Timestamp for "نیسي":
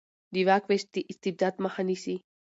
1.89-2.15